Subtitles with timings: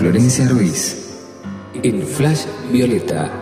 [0.00, 0.96] Florencia Ruiz
[1.82, 3.39] en Flash Violeta.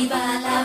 [0.00, 0.59] Viva la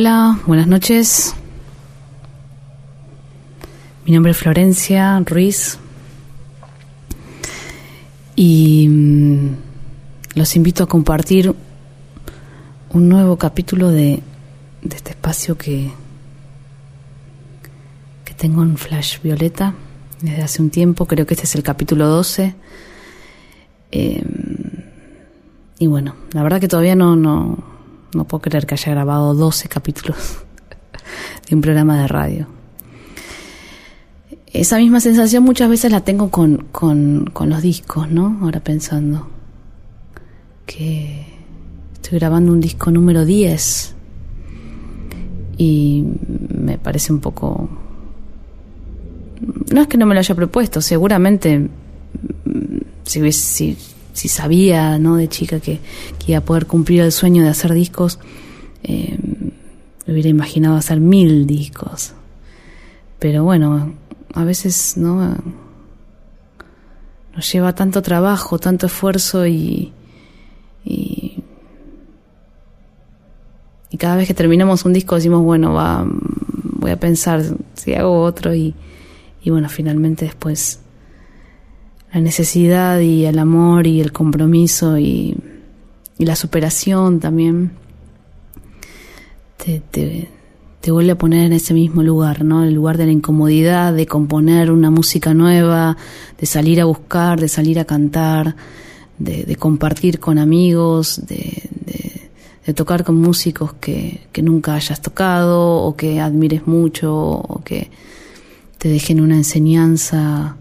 [0.00, 1.34] Hola, buenas noches.
[4.06, 5.76] Mi nombre es Florencia Ruiz.
[8.36, 9.56] y mm,
[10.36, 11.52] los invito a compartir
[12.90, 14.22] un nuevo capítulo de,
[14.88, 15.90] este espacio que,
[18.24, 19.74] que tengo en Flash Violeta
[20.22, 22.54] desde hace un tiempo, creo que este es el capítulo 12.
[23.90, 24.22] Eh,
[25.80, 27.77] y bueno, la verdad que todavía no, no,
[28.18, 30.38] no puedo creer que haya grabado 12 capítulos
[31.48, 32.46] de un programa de radio.
[34.52, 38.38] Esa misma sensación muchas veces la tengo con, con, con los discos, ¿no?
[38.42, 39.28] Ahora pensando
[40.66, 41.26] que
[41.94, 43.94] estoy grabando un disco número 10
[45.58, 46.04] y
[46.56, 47.68] me parece un poco...
[49.72, 51.68] No es que no me lo haya propuesto, seguramente mm,
[53.04, 53.78] si, si,
[54.18, 55.14] si sabía ¿no?
[55.14, 55.78] de chica que,
[56.18, 58.18] que, iba a poder cumplir el sueño de hacer discos,
[58.82, 59.16] eh,
[60.08, 62.14] hubiera imaginado hacer mil discos.
[63.20, 63.94] Pero bueno,
[64.34, 65.36] a veces no
[67.32, 69.92] nos lleva tanto trabajo, tanto esfuerzo y,
[70.84, 71.44] y,
[73.90, 77.44] y, cada vez que terminamos un disco decimos, bueno, va, voy a pensar
[77.74, 78.74] si hago otro y,
[79.42, 80.80] y bueno, finalmente después
[82.12, 85.36] la necesidad y el amor y el compromiso y,
[86.18, 87.70] la superación también
[89.56, 89.80] te,
[90.80, 92.64] te, vuelve a poner en ese mismo lugar, ¿no?
[92.64, 95.96] El lugar de la incomodidad, de componer una música nueva,
[96.36, 98.56] de salir a buscar, de salir a cantar,
[99.18, 101.68] de, compartir con amigos, de
[102.74, 107.90] tocar con músicos que, que, nunca hayas tocado o que admires mucho o que
[108.78, 110.56] te dejen una enseñanza.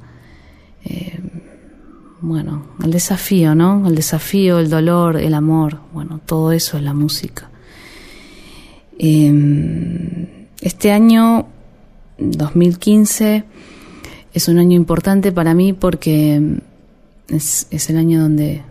[2.28, 3.88] Bueno, el desafío, ¿no?
[3.88, 7.50] El desafío, el dolor, el amor, bueno, todo eso es la música.
[9.00, 11.48] Eh, este año,
[12.18, 13.46] 2015,
[14.34, 16.60] es un año importante para mí porque
[17.30, 18.62] es, es el año donde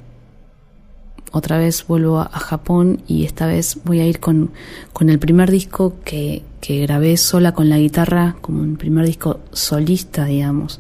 [1.32, 4.50] otra vez vuelvo a, a, Japón y esta vez voy a ir con,
[4.92, 9.40] con el primer disco que, que, grabé sola con la guitarra, como un primer disco
[9.50, 10.78] solista, digamos.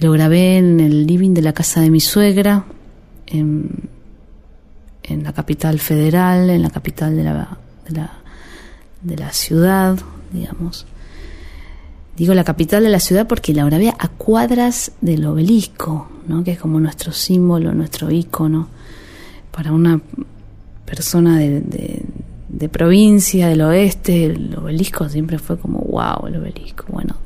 [0.00, 2.64] Lo grabé en el living de la casa de mi suegra,
[3.26, 3.88] en,
[5.02, 7.58] en la capital federal, en la capital de la,
[7.88, 8.18] de la
[9.02, 9.98] de la ciudad,
[10.32, 10.86] digamos.
[12.16, 16.42] Digo la capital de la ciudad porque la grabé a cuadras del obelisco, ¿no?
[16.42, 18.68] que es como nuestro símbolo, nuestro ícono.
[19.52, 20.00] Para una
[20.84, 22.02] persona de, de,
[22.48, 26.86] de provincia, del oeste, el obelisco siempre fue como, wow, el obelisco.
[26.88, 27.16] Bueno,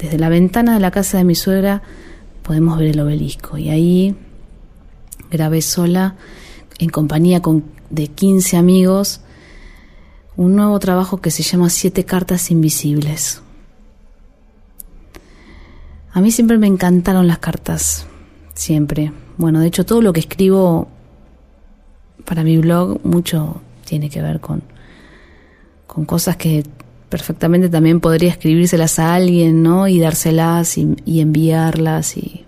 [0.00, 1.82] desde la ventana de la casa de mi suegra
[2.42, 3.58] podemos ver el obelisco.
[3.58, 4.16] Y ahí
[5.30, 6.16] grabé sola,
[6.78, 9.20] en compañía con, de 15 amigos,
[10.36, 13.42] un nuevo trabajo que se llama Siete Cartas Invisibles.
[16.12, 18.06] A mí siempre me encantaron las cartas,
[18.54, 19.12] siempre.
[19.36, 20.88] Bueno, de hecho todo lo que escribo
[22.24, 24.62] para mi blog mucho tiene que ver con,
[25.86, 26.64] con cosas que
[27.10, 29.86] perfectamente también podría escribírselas a alguien, ¿no?
[29.88, 32.46] Y dárselas y, enviarlas y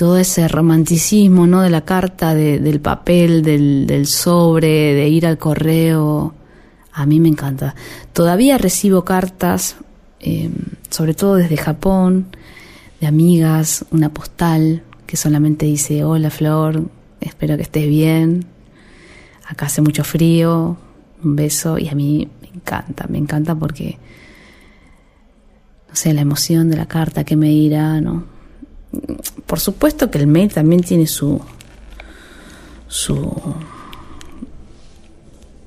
[0.00, 1.60] todo ese romanticismo, ¿no?
[1.60, 6.32] De la carta, de, del papel, del, sobre, de ir al correo,
[6.90, 7.74] a mí me encanta.
[8.14, 9.76] Todavía recibo cartas,
[10.20, 10.48] eh,
[10.88, 12.28] sobre todo desde Japón,
[12.98, 16.88] de amigas, una postal que solamente dice, hola Flor,
[17.20, 18.46] espero que estés bien,
[19.46, 20.78] acá hace mucho frío,
[21.22, 22.26] un beso, y a mí
[22.60, 23.98] encanta, me encanta porque,
[25.88, 28.40] no sé, la emoción de la carta que me dirá, ¿no?
[29.46, 31.40] por supuesto que el mail también tiene su
[32.88, 33.32] su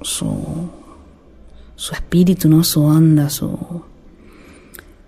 [0.02, 0.70] su
[1.76, 2.64] su espíritu, ¿no?
[2.64, 3.84] Su onda, su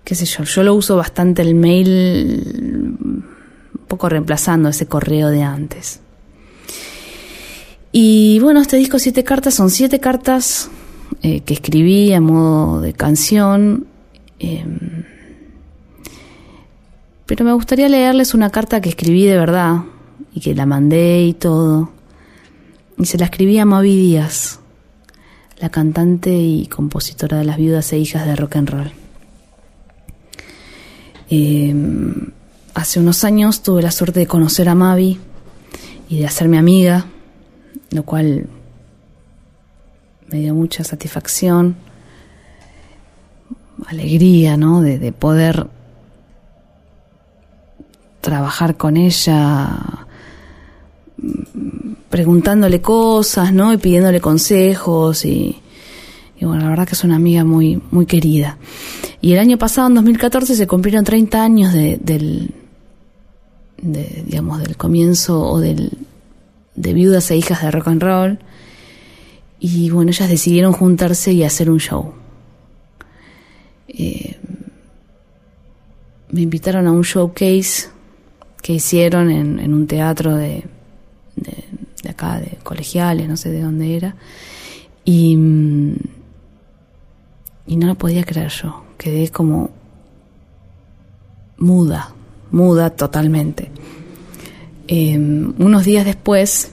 [0.04, 0.44] qué sé yo.
[0.44, 3.24] Yo lo uso bastante el mail
[3.78, 6.00] un poco reemplazando ese correo de antes.
[7.92, 10.68] Y bueno, este disco Siete Cartas son siete cartas
[11.22, 13.86] eh, que escribí a modo de canción.
[14.38, 14.64] Eh,
[17.26, 19.82] pero me gustaría leerles una carta que escribí de verdad
[20.32, 21.90] y que la mandé y todo.
[22.98, 24.60] Y se la escribí a Mavi Díaz,
[25.58, 28.92] la cantante y compositora de las viudas e hijas de rock and roll.
[31.28, 31.74] Eh,
[32.74, 35.18] hace unos años tuve la suerte de conocer a Mavi
[36.08, 37.06] y de hacerme amiga,
[37.90, 38.46] lo cual
[40.28, 41.76] me dio mucha satisfacción,
[43.86, 44.82] alegría, ¿no?
[44.82, 45.68] De, de poder
[48.20, 50.06] trabajar con ella
[52.10, 53.72] preguntándole cosas, ¿no?
[53.72, 55.60] Y pidiéndole consejos y,
[56.38, 58.58] y, bueno, la verdad que es una amiga muy, muy querida.
[59.20, 62.54] Y el año pasado, en 2014, se cumplieron 30 años de, del,
[63.80, 65.92] de, digamos, del comienzo o del,
[66.74, 68.38] de viudas e hijas de rock and roll.
[69.58, 72.12] Y bueno, ellas decidieron juntarse y hacer un show.
[73.88, 74.36] Eh,
[76.30, 77.88] me invitaron a un showcase
[78.62, 80.64] que hicieron en, un teatro de,
[81.36, 84.16] de, acá, de colegiales, no sé de dónde era.
[85.04, 85.32] Y,
[87.66, 88.84] y no lo podía creer yo.
[88.98, 89.70] Quedé como
[91.58, 92.12] muda,
[92.50, 93.70] muda totalmente.
[94.88, 96.72] Em, unos días después,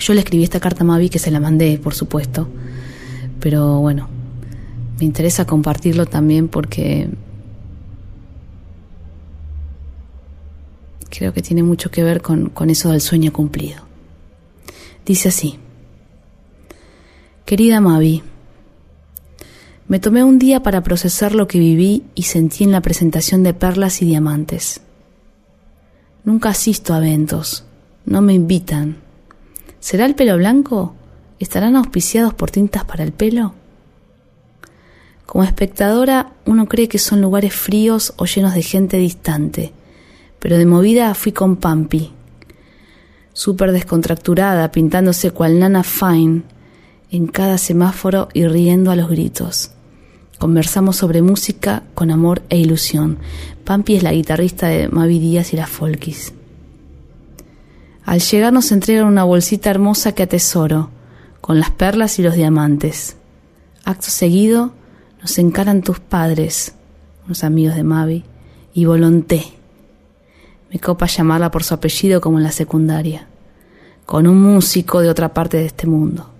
[0.00, 2.48] yo le escribí esta carta a Mavi que se la mandé, por supuesto.
[3.38, 4.08] Pero bueno,
[4.98, 7.08] me interesa compartirlo también porque
[11.08, 13.82] creo que tiene mucho que ver con, con eso del sueño cumplido.
[15.04, 15.58] Dice así,
[17.44, 18.22] querida Mavi,
[19.88, 23.54] me tomé un día para procesar lo que viví y sentí en la presentación de
[23.54, 24.80] perlas y diamantes.
[26.24, 27.64] Nunca asisto a eventos,
[28.06, 29.09] no me invitan.
[29.80, 30.94] ¿Será el pelo blanco?
[31.38, 33.54] ¿Estarán auspiciados por tintas para el pelo?
[35.24, 39.72] Como espectadora, uno cree que son lugares fríos o llenos de gente distante,
[40.38, 42.12] pero de movida fui con Pampi,
[43.32, 46.42] súper descontracturada, pintándose cual nana fine
[47.10, 49.70] en cada semáforo y riendo a los gritos.
[50.38, 53.18] Conversamos sobre música con amor e ilusión.
[53.64, 56.34] Pampi es la guitarrista de Mavi Díaz y las Folkis.
[58.10, 60.90] Al llegar nos entregan una bolsita hermosa que atesoro,
[61.40, 63.14] con las perlas y los diamantes.
[63.84, 64.72] Acto seguido
[65.20, 66.74] nos encaran tus padres,
[67.26, 68.24] unos amigos de Mavi,
[68.74, 69.44] y Volonté.
[70.72, 73.28] Me copa llamarla por su apellido como en la secundaria,
[74.06, 76.30] con un músico de otra parte de este mundo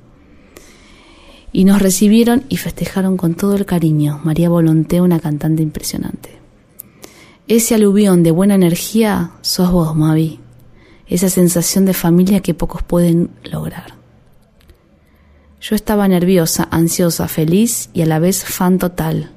[1.52, 4.20] y nos recibieron y festejaron con todo el cariño.
[4.24, 6.30] María Volonté, una cantante impresionante.
[7.46, 10.40] Ese aluvión de buena energía sos vos, Mavi.
[11.10, 13.92] Esa sensación de familia que pocos pueden lograr.
[15.60, 19.32] Yo estaba nerviosa, ansiosa, feliz y a la vez fan total.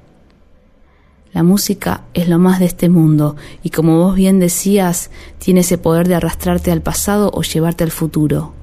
[1.34, 5.78] La música es lo más de este mundo y como vos bien decías, tiene ese
[5.78, 8.54] poder de arrastrarte al pasado o llevarte al futuro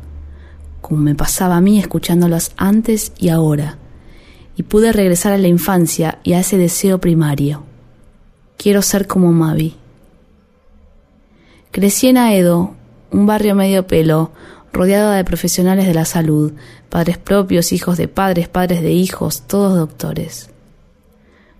[0.90, 3.78] como me pasaba a mí escuchándolas antes y ahora,
[4.56, 7.62] y pude regresar a la infancia y a ese deseo primario.
[8.56, 9.76] Quiero ser como Mavi.
[11.70, 12.74] Crecí en Aedo,
[13.10, 14.32] un barrio medio pelo,
[14.72, 16.52] rodeado de profesionales de la salud,
[16.88, 20.50] padres propios, hijos de padres, padres de hijos, todos doctores.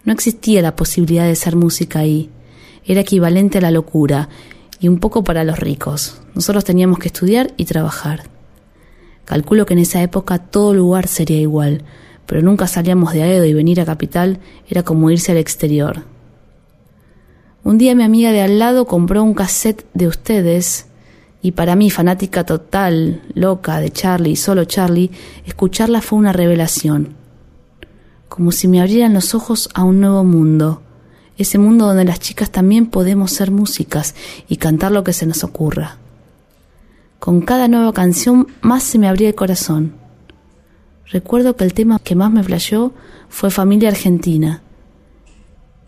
[0.04, 2.30] No existía la posibilidad de ser música ahí.
[2.84, 4.28] Era equivalente a la locura
[4.80, 6.22] y un poco para los ricos.
[6.34, 8.24] Nosotros teníamos que estudiar y trabajar.
[9.24, 11.84] Calculo que en esa época todo lugar sería igual,
[12.26, 16.04] pero nunca salíamos de Aedo y venir a Capital era como irse al exterior.
[17.62, 20.86] Un día mi amiga de al lado compró un cassette de ustedes
[21.42, 25.10] y para mí, fanática total, loca de Charlie, solo Charlie,
[25.46, 27.14] escucharla fue una revelación.
[28.28, 30.82] Como si me abrieran los ojos a un nuevo mundo,
[31.38, 34.14] ese mundo donde las chicas también podemos ser músicas
[34.48, 35.96] y cantar lo que se nos ocurra.
[37.18, 39.94] Con cada nueva canción más se me abría el corazón.
[41.06, 42.92] Recuerdo que el tema que más me flasheó
[43.30, 44.62] fue Familia Argentina.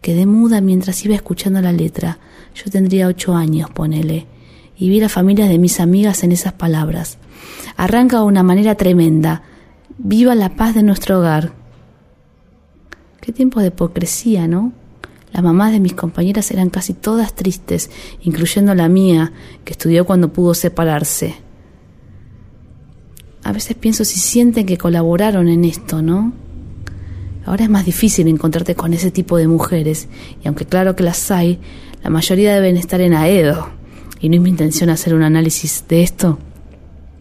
[0.01, 2.19] Quedé muda mientras iba escuchando la letra.
[2.55, 4.27] Yo tendría ocho años, ponele,
[4.83, 7.17] y vi las familias de mis amigas en esas palabras.
[7.77, 9.43] Arranca de una manera tremenda.
[9.97, 11.53] Viva la paz de nuestro hogar.
[13.21, 14.73] Qué tiempo de hipocresía, ¿no?
[15.33, 19.33] Las mamás de mis compañeras eran casi todas tristes, incluyendo la mía,
[19.65, 21.37] que estudió cuando pudo separarse.
[23.45, 26.33] A veces pienso si sienten que colaboraron en esto, ¿no?
[27.47, 30.09] Ahora es más difícil encontrarte con ese tipo de mujeres,
[30.43, 31.61] y aunque claro que las hay,
[32.03, 33.81] la mayoría deben estar en Aedo,
[34.23, 36.39] y no es mi intención hacer un análisis de esto,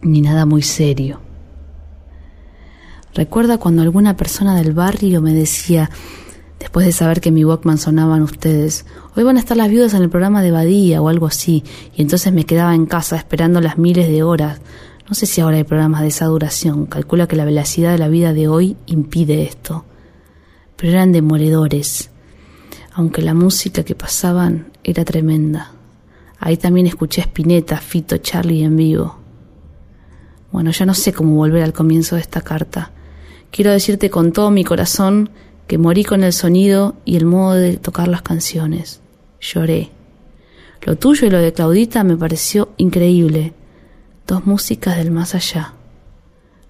[0.02, 1.20] ni nada muy serio.
[3.12, 5.90] Recuerda cuando alguna persona del barrio me decía,
[6.60, 8.86] después de saber que mi Walkman sonaban ustedes.
[9.16, 11.64] Hoy van a estar las viudas en el programa de Badía o algo así,
[11.96, 14.60] y entonces me quedaba en casa esperando las miles de horas.
[15.08, 18.08] No sé si ahora hay programas de esa duración, calcula que la velocidad de la
[18.08, 19.84] vida de hoy impide esto.
[20.76, 22.10] Pero eran demoledores,
[22.92, 25.81] aunque la música que pasaban era tremenda.
[26.44, 29.16] Ahí también escuché a Spinetta, Fito, Charlie en vivo.
[30.50, 32.90] Bueno, ya no sé cómo volver al comienzo de esta carta.
[33.52, 35.30] Quiero decirte con todo mi corazón
[35.68, 39.00] que morí con el sonido y el modo de tocar las canciones.
[39.40, 39.92] Lloré.
[40.84, 43.54] Lo tuyo y lo de Claudita me pareció increíble.
[44.26, 45.74] Dos músicas del más allá.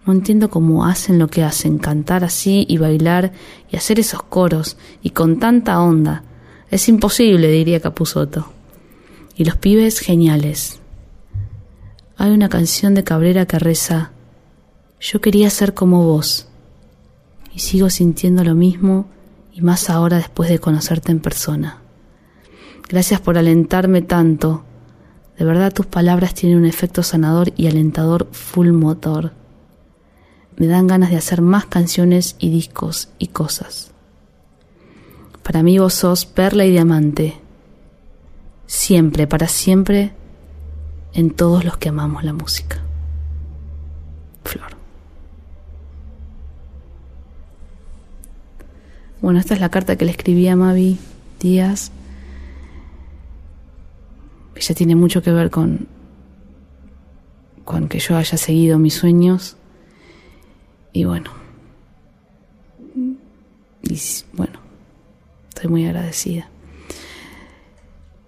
[0.04, 3.32] No entiendo cómo hacen lo que hacen, cantar así y bailar
[3.70, 6.24] y hacer esos coros y con tanta onda.
[6.70, 8.52] Es imposible, diría Capusoto.
[9.36, 10.80] Y los pibes geniales.
[12.16, 14.12] Hay una canción de Cabrera que reza,
[15.00, 16.46] yo quería ser como vos,
[17.52, 19.06] y sigo sintiendo lo mismo
[19.52, 21.82] y más ahora después de conocerte en persona.
[22.88, 24.64] Gracias por alentarme tanto.
[25.38, 29.32] De verdad tus palabras tienen un efecto sanador y alentador full motor.
[30.56, 33.90] Me dan ganas de hacer más canciones y discos y cosas.
[35.42, 37.41] Para mí vos sos perla y diamante.
[38.72, 40.12] Siempre, para siempre,
[41.12, 42.78] en todos los que amamos la música.
[44.44, 44.74] Flor.
[49.20, 50.98] Bueno, esta es la carta que le escribí a Mavi
[51.38, 51.92] Díaz.
[54.54, 55.86] Ella tiene mucho que ver con,
[57.66, 59.58] con que yo haya seguido mis sueños.
[60.94, 61.30] Y bueno.
[63.82, 64.00] Y
[64.32, 64.58] bueno,
[65.50, 66.48] estoy muy agradecida.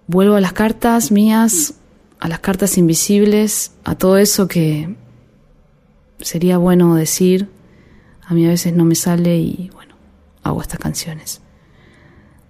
[0.07, 1.75] Vuelvo a las cartas mías,
[2.19, 4.95] a las cartas invisibles, a todo eso que
[6.19, 7.49] sería bueno decir.
[8.23, 9.95] A mí a veces no me sale y bueno
[10.43, 11.41] hago estas canciones.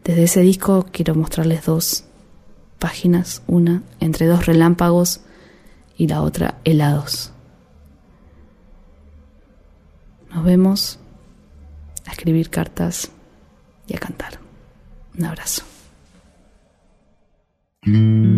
[0.03, 2.03] Desde ese disco quiero mostrarles dos
[2.77, 5.21] páginas, una entre dos relámpagos
[5.97, 7.31] y la otra helados.
[10.29, 10.99] Nos vemos
[12.05, 13.09] a escribir cartas
[13.87, 14.39] y a cantar.
[15.17, 15.63] Un abrazo.
[17.85, 18.34] De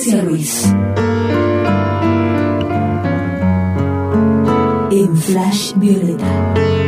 [0.00, 0.64] Florencia Ruiz.
[4.90, 6.79] En Flash Violeta.